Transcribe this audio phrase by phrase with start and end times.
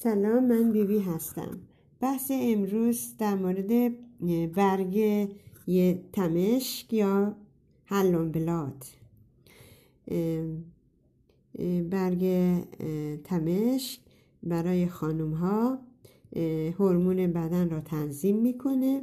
[0.00, 1.58] سلام من بیبی هستم.
[2.00, 3.92] بحث امروز در مورد
[4.54, 5.28] برگ
[6.12, 7.36] تمشک یا
[7.86, 8.84] هلون بلاد
[11.90, 12.24] برگ
[13.24, 14.00] تمشک
[14.42, 15.78] برای خانوم ها
[16.78, 19.02] هورمون بدن را تنظیم می‌کنه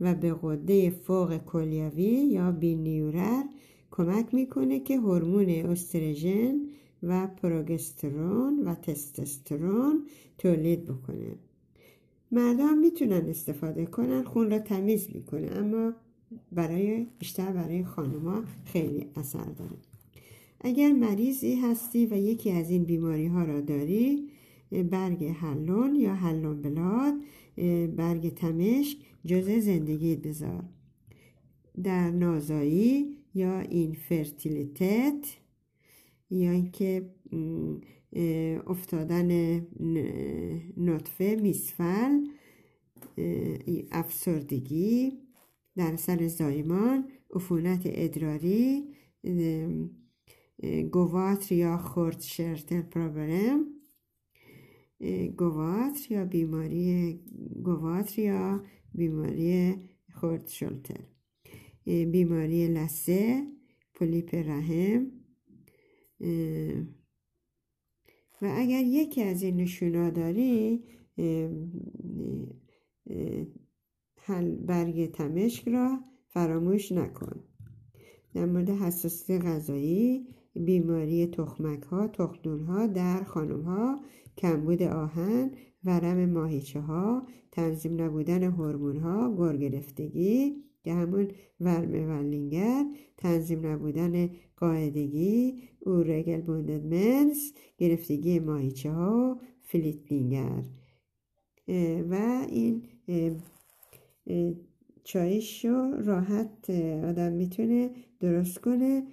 [0.00, 3.44] و به قده فوق کلیوی یا بینیورر
[3.90, 6.60] کمک می‌کنه که هورمون استروژن
[7.02, 10.06] و پروگسترون و تستوسترون
[10.38, 11.36] تولید بکنه.
[12.32, 15.92] مردم می‌تونن استفاده کنن خون را تمیز می‌کنه اما
[16.52, 19.76] برای بیشتر برای خانوما خیلی اثر داره.
[20.60, 24.28] اگر مریضی هستی و یکی از این بیماری ها را داری
[24.90, 27.14] برگ حلون یا حلون بلاد
[27.96, 30.64] برگ تمشک جز زندگی بذار.
[31.82, 35.36] در نازایی یا اینفرتیلیتت
[36.32, 37.10] یا اینکه
[38.66, 39.60] افتادن
[40.76, 42.24] نطفه میسفل
[43.90, 45.12] افسردگی
[45.76, 48.84] در سر زایمان عفونت ادراری
[50.92, 53.66] گواتر یا خورد شرتل پروبلم
[55.36, 57.20] گواتر یا بیماری
[57.64, 59.74] گواتر یا بیماری
[60.14, 61.00] خورد شلتر
[61.84, 63.46] بیماری لسه
[63.94, 65.21] پولیپ رحم.
[68.42, 70.84] و اگر یکی از این نشونا داری
[74.66, 75.98] برگ تمشک را
[76.28, 77.44] فراموش نکن.
[78.34, 84.00] در مورد حساسیت غذایی بیماری تخمک ها تخمدون ها در خانم ها
[84.36, 85.50] کمبود آهن
[85.84, 91.28] ورم ماهیچه ها تنظیم نبودن هورمون ها گرگرفتگی که همون
[91.60, 92.84] ورم ولینگر
[93.16, 100.64] تنظیم نبودن قاعدگی اورگل بوندد منس گرفتگی ماهیچه ها فلیتلینگر
[102.10, 102.82] و این
[105.04, 106.70] چایشو راحت
[107.04, 107.90] آدم می‌تونه
[108.20, 109.06] درست کنه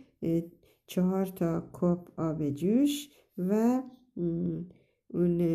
[0.88, 3.82] چهار تا کپ آب جوش و
[5.14, 5.46] اون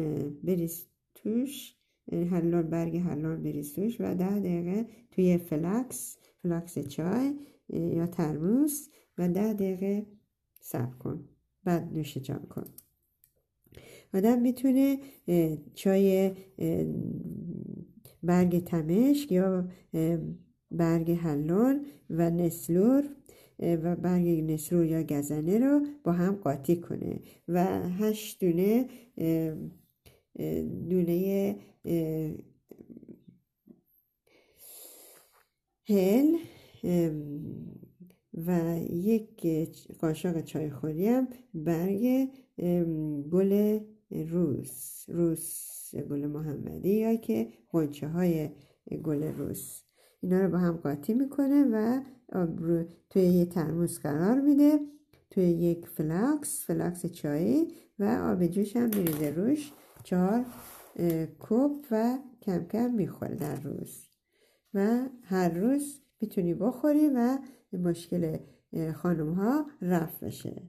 [0.44, 1.74] بریز توش
[2.12, 7.34] حلال برگ حلال بریز توش و ده دقیقه توی فلکس فلکس چای
[7.68, 8.88] یا ترموس
[9.18, 10.06] و ده دقیقه
[10.60, 11.28] صبر کن.
[11.64, 12.64] بعد نوش جان کن.
[14.14, 14.98] آدم می‌تونه
[15.74, 16.32] چای
[18.22, 19.68] برگ تمشک یا
[20.70, 23.04] برگ حلال و نسلور
[23.58, 28.86] و برگ نسرو یا گزنه رو با هم قاطی کنه و هشت دونه
[30.88, 31.56] دونه
[35.88, 36.36] هل
[38.46, 39.46] و یک
[40.00, 42.28] قاشق چای خوری هم برگ
[43.30, 43.80] گل
[44.10, 48.50] روس روس گل محمدی یا که غنچه های
[49.04, 49.82] گل روس.
[50.20, 52.00] اینا رو با هم قاطی می‌کنه و
[53.10, 54.78] توی یه ترموز قرار میده
[55.30, 57.68] توی یک فلاکس فلاکس چایی
[57.98, 59.72] و آب جوش هم میریزه روش.
[60.04, 60.44] چهار
[61.40, 64.04] کپ و کم کم می‌خوره در روز.
[64.74, 67.38] و هر روز می‌تونی بخوری و
[67.72, 68.36] مشکل
[68.94, 70.62] خانم ها رفع بشه.